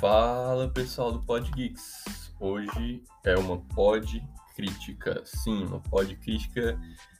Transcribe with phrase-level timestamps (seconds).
[0.00, 2.04] Fala pessoal do Pod Geeks.
[2.38, 4.24] Hoje é uma pod
[4.54, 6.78] crítica, sim, uma pod crítica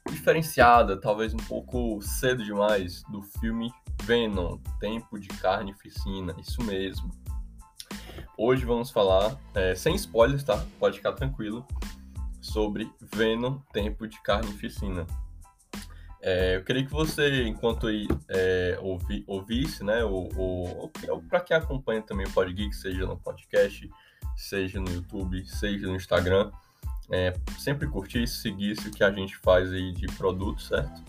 [0.08, 3.72] diferenciada, talvez um pouco cedo demais, do filme
[4.04, 7.10] Venom, Tempo de Carne Ficina, isso mesmo.
[8.36, 10.64] Hoje vamos falar, é, sem spoilers, tá?
[10.78, 11.66] Pode ficar tranquilo,
[12.40, 15.04] sobre Venom, Tempo de Carne Ficina.
[16.20, 17.86] É, eu queria que você, enquanto
[18.28, 20.90] é, ouvi, ouvisse, né, ou,
[21.28, 23.88] para quem acompanha também o Podgeek, seja no podcast,
[24.36, 26.50] seja no YouTube, seja no Instagram,
[27.10, 31.02] é, sempre curtisse, seguisse o que a gente faz aí de produto, certo?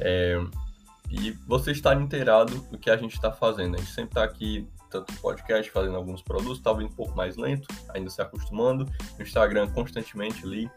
[0.00, 0.36] É,
[1.10, 3.76] e você estar inteirado do que a gente está fazendo.
[3.76, 7.36] A gente sempre está aqui, tanto no podcast, fazendo alguns produtos, talvez um pouco mais
[7.36, 8.86] lento, ainda se acostumando.
[9.16, 10.70] No Instagram, constantemente ali,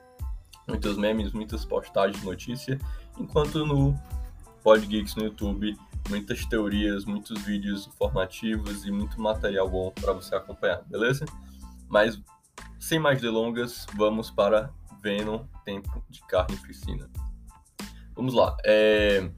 [0.69, 2.79] muitos memes, muitas postagens de notícia
[3.19, 3.99] enquanto no
[4.63, 5.77] Podgeeks no YouTube,
[6.09, 11.25] muitas teorias, muitos vídeos informativos e muito material bom para você acompanhar, beleza?
[11.88, 12.21] Mas
[12.79, 14.71] sem mais delongas, vamos para
[15.02, 17.09] Venom Tempo de Carne e Piscina.
[18.16, 18.55] Vamos lá.
[18.66, 19.29] É...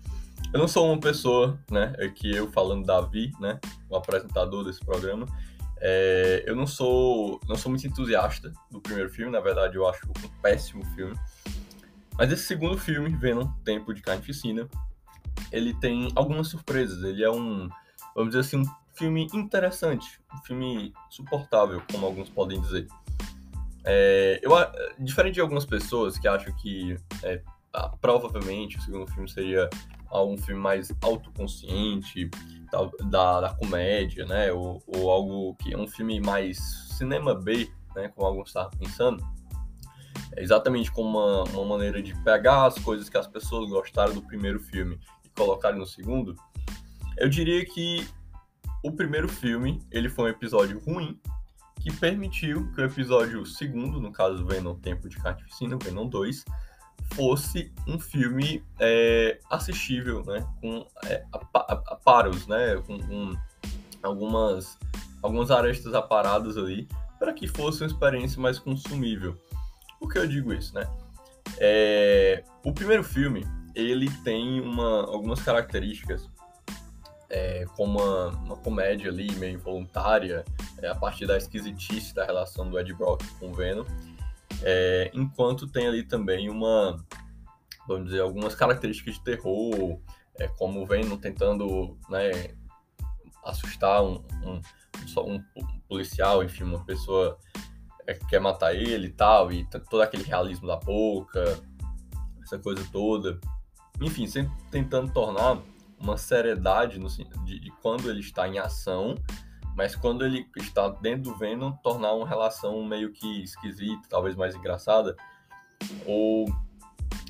[0.53, 1.93] Eu não sou uma pessoa, né?
[1.99, 3.59] Aqui eu falando Davi, né?
[3.89, 5.25] O apresentador desse programa.
[5.81, 6.43] É...
[6.45, 9.31] Eu não sou, não sou muito entusiasta do primeiro filme.
[9.31, 11.15] Na verdade, eu acho um péssimo filme.
[12.17, 14.69] Mas esse segundo filme, Venom, Tempo de Carnificina,
[15.51, 17.03] ele tem algumas surpresas.
[17.03, 17.67] Ele é um,
[18.15, 22.87] vamos dizer assim, um filme interessante, um filme suportável, como alguns podem dizer.
[23.83, 24.51] É, eu,
[24.99, 27.41] diferente de algumas pessoas que acham que é,
[27.99, 29.69] provavelmente o segundo filme seria
[30.13, 32.29] um filme mais autoconsciente,
[33.09, 34.51] da, da comédia, né?
[34.51, 36.57] Ou, ou, algo que é um filme mais
[36.97, 38.09] cinema B, né?
[38.09, 39.23] Como alguns estavam pensando.
[40.35, 44.21] É exatamente como uma, uma maneira de pegar as coisas que as pessoas gostaram do
[44.21, 46.35] primeiro filme e colocarem no segundo,
[47.17, 48.07] eu diria que
[48.83, 51.19] o primeiro filme ele foi um episódio ruim
[51.81, 56.45] que permitiu que o episódio segundo, no caso Venom Tempo de Carnificina, Venom 2,
[57.15, 63.33] fosse um filme é, assistível, né, com é, aparos, né, com, com,
[64.03, 64.77] algumas
[65.21, 66.87] algumas arestas aparadas ali,
[67.19, 69.37] para que fosse uma experiência mais consumível.
[69.99, 70.89] Por que eu digo isso, né?
[71.59, 73.45] É, o primeiro filme,
[73.75, 76.27] ele tem uma, algumas características,
[77.29, 80.43] é, como uma, uma, comédia ali, meio involuntária,
[80.81, 83.85] é, a partir da esquisitice da relação do Ed Brock com o Venom,
[84.63, 86.97] é, enquanto tem ali também uma,
[87.87, 89.99] vamos dizer, algumas características de terror,
[90.39, 92.55] é, como o Venom tentando né,
[93.43, 94.61] assustar um, um,
[95.17, 97.37] um, um policial, enfim, uma pessoa
[98.07, 101.59] é, quer matar ele e tal, e todo aquele realismo da boca,
[102.41, 103.39] essa coisa toda.
[103.99, 105.61] Enfim, sempre tentando tornar
[105.99, 109.15] uma seriedade no, de, de quando ele está em ação,
[109.75, 114.55] mas quando ele está dentro do Venom, tornar uma relação meio que esquisita, talvez mais
[114.55, 115.15] engraçada,
[116.05, 116.45] ou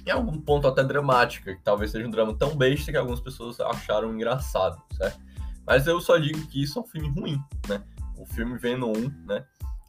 [0.06, 3.59] em algum ponto até dramática, que talvez seja um drama tão besta que algumas pessoas
[3.59, 5.19] acharam engraçado, certo?
[5.66, 7.84] Mas eu só digo que isso é um filme ruim, né?
[8.18, 9.46] O filme Venom 1, né?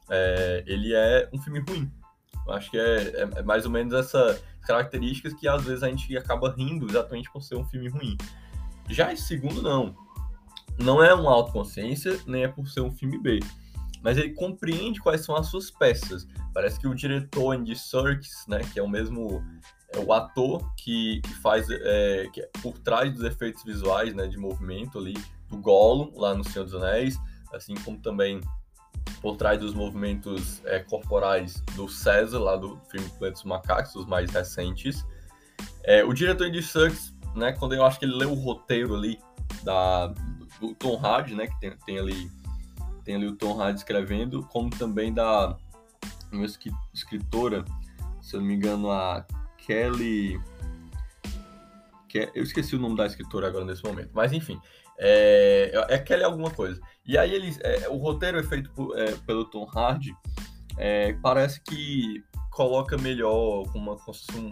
[0.09, 1.91] é, ele é um filme ruim.
[2.45, 5.89] Eu acho que é, é, é, mais ou menos essas características que às vezes a
[5.89, 8.17] gente acaba rindo exatamente por ser um filme ruim.
[8.89, 9.95] Já esse segundo, não.
[10.79, 13.39] Não é uma autoconsciência, nem é por ser um filme B.
[14.01, 16.27] Mas ele compreende quais são as suas peças.
[16.53, 19.43] Parece que o diretor Andy Serkis, né, que é o mesmo
[19.93, 24.27] é o ator que, que faz é, que é por trás dos efeitos visuais né,
[24.27, 25.13] de movimento ali
[25.47, 27.17] do Gollum lá no Senhor dos Anéis,
[27.53, 28.41] assim como também
[29.21, 34.05] por trás dos movimentos é, corporais do César, lá do filme Planeta dos Macacos, os
[34.05, 35.05] mais recentes.
[35.83, 39.19] É, o diretor de Sucks, né, quando eu acho que ele leu o roteiro ali
[39.63, 40.13] da,
[40.67, 42.31] do Tom Hardy, né, que tem, tem, ali,
[43.03, 45.57] tem ali o Tom Hardy escrevendo, como também da
[46.31, 46.45] uma
[46.93, 47.63] escritora,
[48.21, 49.25] se eu não me engano, a
[49.57, 50.39] Kelly...
[52.33, 54.59] Eu esqueci o nome da escritora agora nesse momento, mas enfim,
[54.99, 56.79] é, é Kelly alguma coisa.
[57.05, 60.15] E aí eles, é, o roteiro é feito por, é, pelo Tom Hardy,
[60.77, 63.97] é, parece que coloca melhor uma,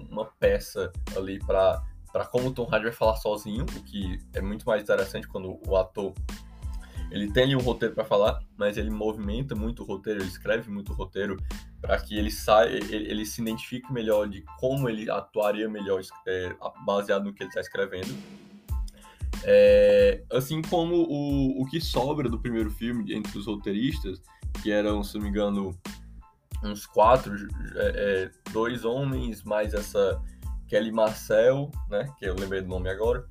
[0.09, 4.41] uma peça ali para para como o Tom Hardy vai falar sozinho, o que é
[4.41, 6.13] muito mais interessante quando o ator
[7.11, 10.71] ele tem ali um roteiro para falar, mas ele movimenta muito o roteiro, ele escreve
[10.71, 11.37] muito o roteiro
[11.81, 16.55] para que ele saia, ele, ele, se identifique melhor de como ele atuaria melhor é,
[16.85, 18.15] baseado no que ele está escrevendo.
[19.43, 24.21] É, assim como o, o que sobra do primeiro filme entre os roteiristas,
[24.63, 25.77] que eram, se não me engano,
[26.63, 27.35] uns quatro,
[27.75, 27.89] é,
[28.25, 30.21] é, dois homens, mais essa
[30.71, 33.25] Kelly Marcel, né, que eu lembrei do nome agora,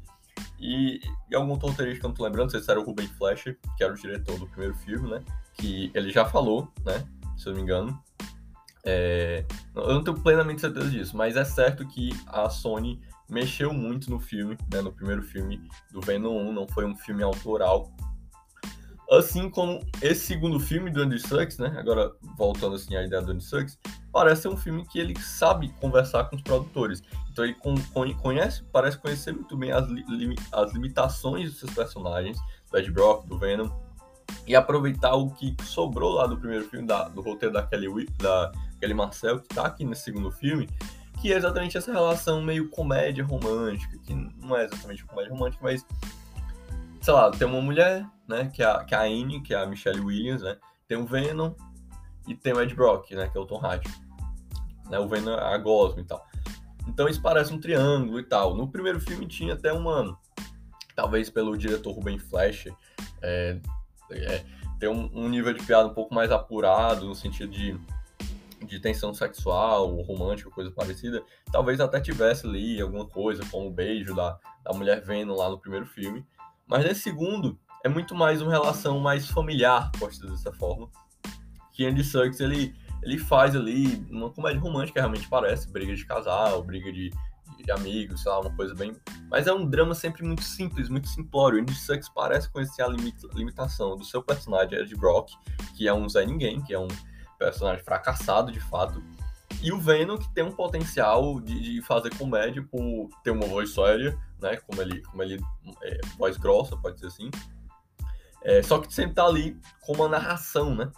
[0.61, 1.01] E,
[1.31, 3.59] e algum roteirista que eu não tô lembrando, não sei se era o Ruben Fleischer,
[3.79, 5.23] que era o diretor do primeiro filme, né?
[5.55, 7.03] Que ele já falou, né?
[7.39, 7.99] Se eu não me engano.
[8.85, 9.45] É,
[9.75, 14.21] eu não tenho plenamente certeza disso, mas é certo que a Sony mexeu muito no
[14.21, 14.83] filme, né?
[14.83, 17.91] No primeiro filme do Venom 1, não foi um filme autoral.
[19.11, 21.75] Assim como esse segundo filme do Andy Serkis, né?
[21.79, 23.79] Agora, voltando assim à ideia do Andy Serkis,
[24.13, 27.03] parece ser um filme que ele sabe conversar com os produtores.
[27.31, 32.39] Então ele conhece, parece conhecer muito bem as, li, as limitações dos seus personagens,
[32.71, 33.71] do Ed Brock, do Venom,
[34.47, 38.53] e aproveitar o que sobrou lá do primeiro filme, da, do roteiro da Kelly, da
[38.81, 40.69] Kelly Marcel, que tá aqui nesse segundo filme,
[41.21, 45.85] que é exatamente essa relação meio comédia romântica, que não é exatamente comédia romântica, mas
[47.01, 49.59] sei lá, tem uma mulher, né, que é a, que é a Anne, que é
[49.59, 50.57] a Michelle Williams, né,
[50.87, 51.53] tem o Venom
[52.31, 53.89] e tem o Ed Brock, né, que é o Tom Hardy.
[54.89, 56.25] Né, o Venom a Gosma e tal.
[56.87, 58.55] Então isso parece um triângulo e tal.
[58.55, 60.19] No primeiro filme tinha até uma,
[60.95, 62.75] talvez pelo diretor Ruben Fleischer,
[63.23, 63.59] é,
[64.11, 64.45] é,
[64.79, 67.79] ter um, um nível de piada um pouco mais apurado, no sentido de
[68.67, 74.15] de tensão sexual, romântica, coisa parecida, talvez até tivesse ali alguma coisa, como o beijo
[74.15, 76.25] da, da mulher vendo lá no primeiro filme.
[76.67, 80.89] Mas nesse segundo, é muito mais uma relação mais familiar, dizer dessa forma.
[81.81, 86.63] Que Andy Serkis, ele, ele faz ali uma comédia romântica, realmente parece, briga de casal,
[86.63, 87.11] briga de,
[87.57, 88.95] de amigos, sei lá, uma coisa bem...
[89.31, 91.59] Mas é um drama sempre muito simples, muito simplório.
[91.59, 95.31] Andy Serkis parece conhecer a limita, limitação do seu personagem, Ed Brock,
[95.75, 96.89] que é um Zé Ninguém, que é um
[97.39, 99.03] personagem fracassado, de fato.
[99.63, 103.73] E o Venom, que tem um potencial de, de fazer comédia por ter uma voz
[103.73, 104.59] séria, né?
[104.59, 105.43] Como ele, como ele
[105.83, 107.31] é, voz grossa, pode dizer assim.
[108.43, 110.93] É, só que sempre tá ali com uma narração, né?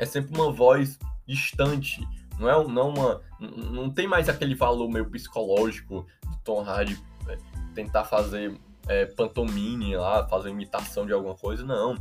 [0.00, 2.02] É sempre uma voz distante.
[2.38, 3.20] Não é não uma.
[3.38, 6.98] Não tem mais aquele valor meio psicológico do Tom Hardy
[7.28, 7.36] é,
[7.74, 8.58] tentar fazer
[8.88, 11.64] é, pantomime lá, fazer imitação de alguma coisa.
[11.64, 11.94] Não.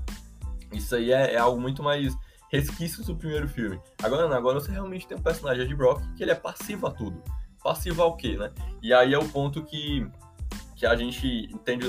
[0.71, 2.15] Isso aí é, é algo muito mais
[2.49, 3.79] resquícios do primeiro filme.
[4.01, 6.91] Agora não, agora você realmente tem um personagem de Brock que ele é passivo a
[6.91, 7.21] tudo.
[7.61, 8.49] Passivo ao quê, né?
[8.81, 10.09] E aí é o ponto que,
[10.77, 11.87] que a gente entende,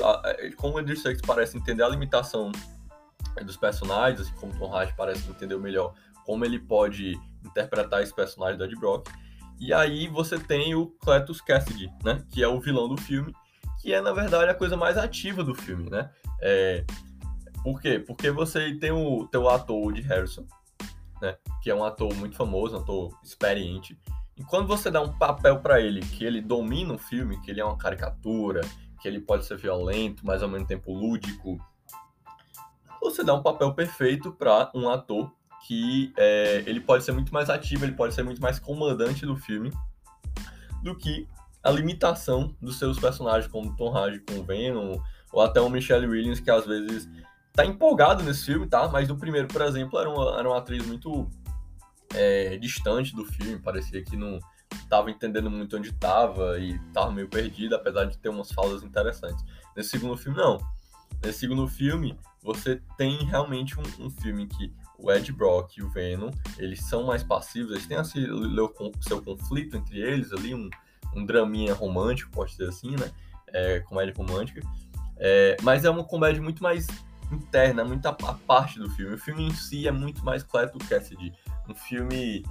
[0.56, 2.50] como o Andrew Serkis parece entender a limitação
[3.44, 5.94] dos personagens, assim como Tom Hardy parece entender melhor
[6.24, 9.08] como ele pode interpretar esse personagem do Ed Brock.
[9.58, 12.24] E aí você tem o Cletus Cassidy, né?
[12.30, 13.34] Que é o vilão do filme,
[13.80, 16.10] que é, na verdade, a coisa mais ativa do filme, né?
[16.40, 16.84] É,
[17.62, 17.98] por quê?
[17.98, 20.46] Porque você tem o teu ator Woody Harrison,
[21.20, 21.36] né?
[21.62, 23.98] Que é um ator muito famoso, um ator experiente.
[24.36, 27.60] E quando você dá um papel para ele que ele domina o filme, que ele
[27.60, 28.62] é uma caricatura,
[29.00, 31.58] que ele pode ser violento, mas ao mesmo tempo lúdico,
[33.00, 35.32] você dá um papel perfeito para um ator
[35.66, 39.36] que é, ele pode ser muito mais ativo, ele pode ser muito mais comandante do
[39.36, 39.70] filme
[40.82, 41.28] do que
[41.62, 44.98] a limitação dos seus personagens, como Tom Hardy com Venom,
[45.32, 47.08] ou até o Michelle Williams, que às vezes
[47.52, 48.88] tá empolgado nesse filme, tá?
[48.88, 51.28] Mas no primeiro, por exemplo, era uma, era uma atriz muito
[52.14, 54.38] é, distante do filme, parecia que não
[54.88, 59.44] tava entendendo muito onde tava e tava meio perdida, apesar de ter umas falas interessantes.
[59.76, 60.58] Nesse segundo filme, não.
[61.22, 65.90] Nesse segundo filme, você tem realmente um, um filme que o Ed Brock e o
[65.90, 70.68] Venom, eles são mais passivos, eles têm o seu conflito entre eles ali, um,
[71.14, 73.10] um draminha romântico, pode ser assim, né?
[73.48, 74.60] É, comédia romântica.
[75.16, 76.86] É, mas é uma comédia muito mais
[77.32, 79.14] interna, muita a parte do filme.
[79.14, 81.32] O filme em si é muito mais Cleto Cassidy.
[81.68, 82.44] Um filme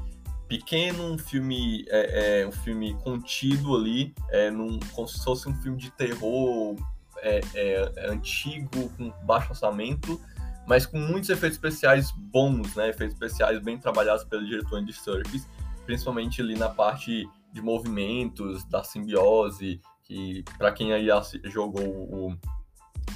[0.48, 5.56] pequeno, um filme, é, é, um filme contido ali, é, num, como se fosse um
[5.56, 6.76] filme de terror
[7.22, 10.20] é, é, antigo, com baixo orçamento,
[10.68, 12.90] mas com muitos efeitos especiais bons, né?
[12.90, 15.48] Efeitos especiais bem trabalhados pelo diretor Andy Serkis,
[15.86, 21.08] principalmente ali na parte de movimentos, da simbiose, que para quem aí
[21.46, 22.38] jogou o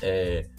[0.02, 0.50] é,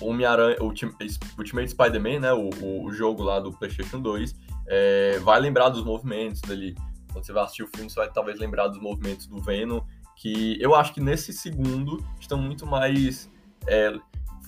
[0.00, 2.50] Homem-Aranha, Ultimate Spider-Man, né, o,
[2.84, 4.34] o, jogo lá do PlayStation 2,
[4.68, 6.74] é, vai lembrar dos movimentos dele.
[7.12, 9.80] Quando você vai assistir o filme, você vai talvez lembrar dos movimentos do Venom,
[10.22, 13.28] que eu acho que nesse segundo estão muito mais
[13.66, 13.92] é,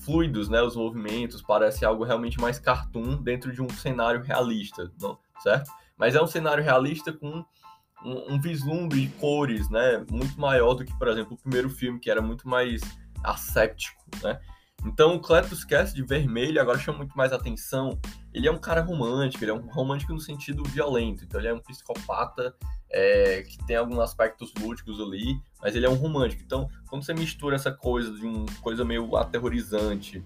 [0.04, 5.18] fluidos, né, os movimentos, parece algo realmente mais cartoon dentro de um cenário realista, não,
[5.42, 5.68] certo?
[5.98, 7.44] Mas é um cenário realista com
[8.04, 11.98] um, um vislumbre de cores, né, muito maior do que, por exemplo, o primeiro filme,
[11.98, 12.80] que era muito mais
[13.24, 14.38] asséptico, né?
[14.84, 17.98] Então o Cletus Cast de vermelho agora chama muito mais atenção.
[18.32, 21.24] Ele é um cara romântico, ele é um romântico no sentido violento.
[21.24, 22.54] Então ele é um psicopata
[22.90, 26.42] é, que tem alguns aspectos lúdicos ali, mas ele é um romântico.
[26.42, 30.24] Então, quando você mistura essa coisa de uma coisa meio aterrorizante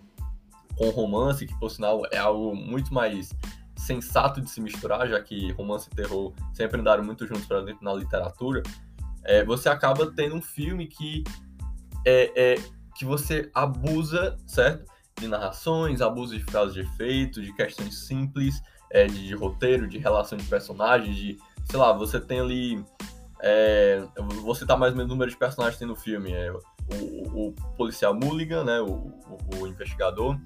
[0.76, 3.34] com romance, que por sinal é algo muito mais
[3.76, 7.84] sensato de se misturar, já que romance e terror sempre andaram muito juntos para dentro
[7.84, 8.62] na literatura,
[9.24, 11.24] é, você acaba tendo um filme que
[12.04, 14.84] é, é que você abusa, certo?
[15.18, 19.98] De narrações, abusa de frases de efeito, de questões simples, é, de, de, roteiro, de
[19.98, 22.84] relação de personagens, de, sei lá, você tem ali.
[23.40, 24.02] É,
[24.42, 26.32] você tá mais ou menos o número de personagens que tem no filme.
[26.32, 28.80] É, o, o, policial Mulligan, né?
[28.80, 30.36] O, o, o, investigador.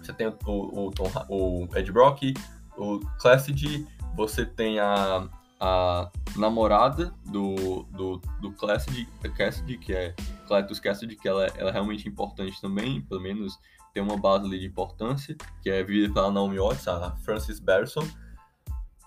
[0.00, 2.34] Você tem o, Tom, o Ed Brock,
[2.76, 5.28] o Cassidy, você tem a,
[5.58, 9.06] a namorada do, do, do Cassidy,
[9.36, 10.14] Cassidy, que é
[10.48, 13.58] Cletus Cassidy, que ela, ela é realmente importante também, pelo menos
[13.92, 18.06] tem uma base ali de importância, que é vivida pela Naomi Watts, a Frances Berson.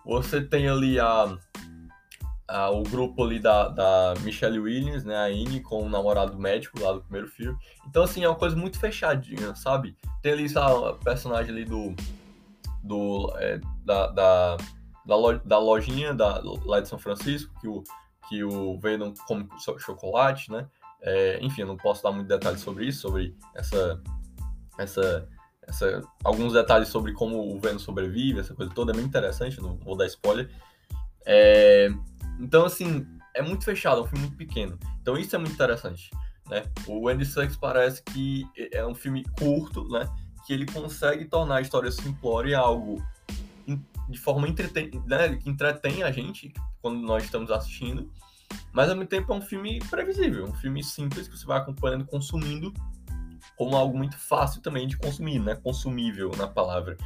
[0.05, 1.37] Você tem ali a,
[2.47, 6.81] a, o grupo ali da, da Michelle Williams, né, a Annie, com o namorado médico
[6.81, 7.57] lá do primeiro filme.
[7.87, 9.95] Então, assim, é uma coisa muito fechadinha, sabe?
[10.21, 11.95] Tem ali, a personagem ali do...
[12.83, 14.57] do é, da, da,
[15.05, 17.83] da, da lojinha da, lá de São Francisco, que o,
[18.27, 19.47] que o Venom come
[19.79, 20.67] chocolate, né?
[21.01, 24.01] É, enfim, eu não posso dar muito detalhes sobre isso, sobre essa,
[24.77, 25.27] essa,
[25.67, 29.77] essa, alguns detalhes sobre como o Venom sobrevive, essa coisa toda é bem interessante, não
[29.77, 30.49] vou dar spoiler.
[31.25, 31.89] É,
[32.39, 34.79] então, assim, é muito fechado, é um filme muito pequeno.
[35.01, 36.09] Então, isso é muito interessante,
[36.49, 36.63] né?
[36.87, 40.07] O Andy Serkis parece que é um filme curto, né?
[40.45, 43.03] Que ele consegue tornar a história simplória algo
[44.09, 44.89] de forma entreten...
[45.05, 45.35] né?
[45.35, 48.11] que entretém a gente quando nós estamos assistindo
[48.71, 52.05] mas ao mesmo tempo é um filme previsível, um filme simples que você vai acompanhando,
[52.05, 52.73] consumindo,
[53.55, 55.55] como algo muito fácil também de consumir, né?
[55.55, 56.97] Consumível na palavra.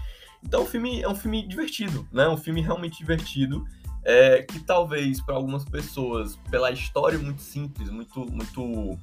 [0.44, 2.28] Então o filme é um filme divertido, né?
[2.28, 3.66] Um filme realmente divertido.
[4.10, 8.98] É, que talvez para algumas pessoas, pela história muito simples, muito, muito,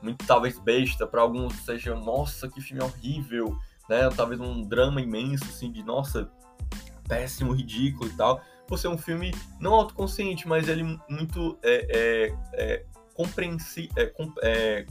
[0.00, 4.08] muito talvez besta, para alguns seja, nossa, que filme horrível, né?
[4.16, 6.30] Talvez um drama imenso, assim, de nossa,
[7.06, 12.34] péssimo, ridículo e tal por ser um filme não autoconsciente, mas ele muito é, é,
[12.54, 12.84] é,
[13.14, 14.86] compreensi é, é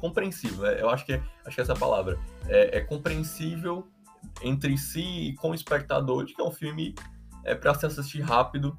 [0.00, 0.66] compreensível.
[0.66, 2.18] É, eu acho que, acho que é essa palavra.
[2.48, 3.86] É, compreensível
[4.42, 6.94] entre si e com o espectador de que é um filme
[7.44, 8.76] é, para se assistir rápido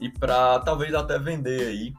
[0.00, 1.94] e para talvez até vender aí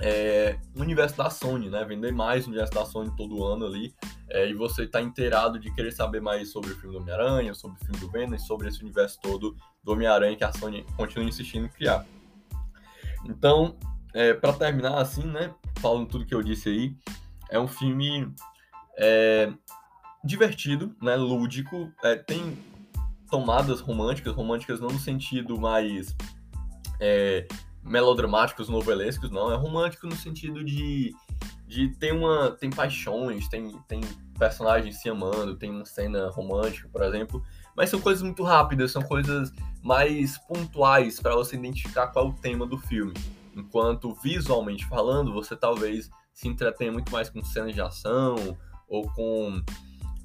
[0.00, 1.84] é, o universo da Sony, né?
[1.84, 3.94] Vender mais o universo da Sony todo ano ali.
[4.30, 7.76] É, e você tá inteirado de querer saber mais sobre o filme do Homem-Aranha, sobre
[7.80, 11.66] o filme do Venom sobre esse universo todo do Homem-Aranha que a Sony continua insistindo
[11.66, 12.06] em criar.
[13.24, 13.76] Então,
[14.14, 15.52] é, para terminar assim, né?
[15.80, 16.96] Falando tudo que eu disse aí,
[17.50, 18.32] é um filme
[18.96, 19.52] é,
[20.24, 21.16] divertido, né?
[21.16, 22.56] Lúdico, é, tem
[23.30, 26.14] tomadas românticas, românticas não no sentido mais
[27.00, 27.46] é,
[27.88, 29.52] melodramáticos, novelescos, não.
[29.52, 31.14] É romântico no sentido de,
[31.66, 32.50] de ter uma.
[32.50, 34.00] tem paixões, tem, tem
[34.38, 37.42] personagens se amando, tem uma cena romântica, por exemplo.
[37.76, 39.52] Mas são coisas muito rápidas, são coisas
[39.82, 43.14] mais pontuais para você identificar qual é o tema do filme.
[43.54, 48.56] Enquanto visualmente falando, você talvez se entretenha muito mais com cenas de ação
[48.88, 49.60] ou com,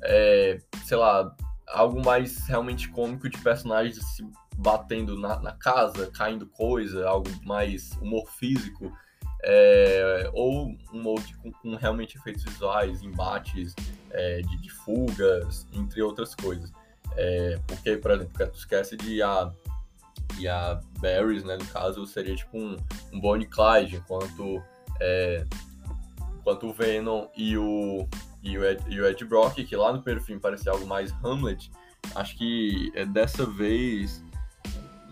[0.03, 1.35] é, sei lá,
[1.67, 4.23] algo mais realmente cômico de personagens se
[4.63, 8.91] batendo na, na casa, caindo coisa, algo mais humor físico,
[9.43, 13.75] é, ou um humor com, com, realmente efeitos visuais, embates
[14.11, 16.71] é, de, de, fugas, entre outras coisas.
[17.17, 19.51] É, porque, por exemplo, tu esquece de a,
[20.39, 22.77] e a Barrys, né, no caso, seria tipo um,
[23.11, 24.63] um Bonnie Clyde, enquanto,
[25.01, 25.45] é,
[26.39, 28.07] enquanto o Venom e o,
[28.41, 31.13] e o, Ed, e o Ed Brock, que lá no primeiro filme parecia algo mais
[31.21, 31.69] Hamlet,
[32.15, 34.22] acho que é dessa vez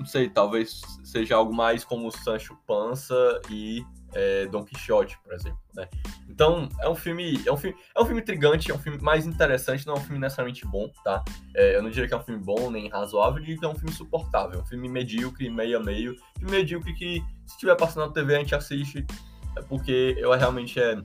[0.01, 5.59] não sei, talvez seja algo mais como Sancho Panza e é, Don Quixote, por exemplo,
[5.75, 5.87] né?
[6.27, 9.27] Então, é um filme, é um filme, é um filme intrigante, é um filme mais
[9.27, 11.23] interessante, não é um filme necessariamente bom, tá?
[11.55, 13.75] É, eu não diria que é um filme bom nem razoável, diria que é um
[13.75, 18.11] filme suportável, um filme medíocre, meio a meio, filme medíocre que se estiver passando na
[18.11, 19.05] TV a gente assiste,
[19.55, 20.97] é porque eu realmente é,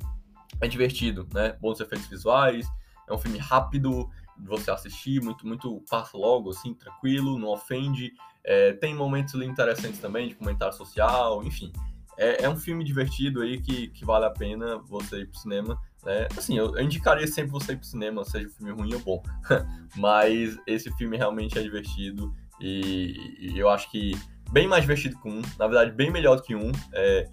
[0.63, 1.57] é divertido, né?
[1.61, 2.67] Bons efeitos visuais,
[3.09, 8.13] é um filme rápido de você assistir, muito, muito passa logo, assim, tranquilo, não ofende,
[8.47, 11.73] é, tem momentos interessantes também de comentário social, enfim.
[12.17, 15.79] É, é, um filme divertido aí que, que vale a pena você ir pro cinema.
[16.05, 16.29] Né?
[16.37, 19.23] Assim, eu, eu indicaria sempre você ir pro cinema, seja um filme ruim ou bom.
[19.97, 24.17] Mas esse filme realmente é divertido e, e, eu acho que
[24.51, 26.71] bem mais divertido que um, na verdade, bem melhor do que um.
[26.93, 27.29] É,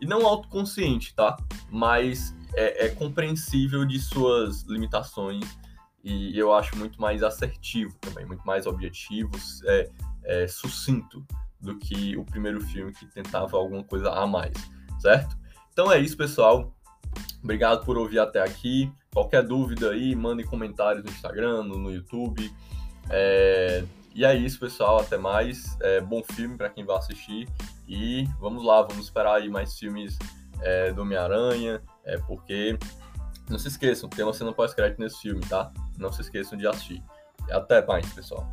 [0.00, 1.36] e não autoconsciente, tá?
[1.70, 5.44] Mas é, é compreensível de suas limitações
[6.02, 9.30] e eu acho muito mais assertivo também, muito mais objetivo.
[9.66, 9.90] É,
[10.24, 11.24] é, sucinto
[11.60, 14.54] do que o primeiro filme que tentava alguma coisa a mais,
[15.00, 15.36] certo?
[15.72, 16.74] Então é isso, pessoal.
[17.42, 18.92] Obrigado por ouvir até aqui.
[19.12, 22.50] Qualquer dúvida aí, mandem comentários no Instagram, no, YouTube.
[23.10, 23.84] É...
[24.14, 25.00] E é isso, pessoal.
[25.00, 25.76] Até mais.
[25.80, 27.48] É, bom filme para quem vai assistir.
[27.88, 30.18] E vamos lá, vamos esperar aí mais filmes
[30.62, 32.78] é, do Homem-Aranha, é, porque
[33.48, 35.72] Não se esqueçam, tem uma cena pós-crédito nesse filme, tá?
[35.98, 37.02] Não se esqueçam de assistir.
[37.50, 38.50] Até mais, pessoal.